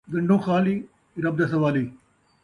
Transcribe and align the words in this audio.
ڳن٘ڈھوں 0.11 0.39
خالی، 0.45 0.75
رب 1.23 1.35
دا 1.39 1.45
سوالی 1.51 1.85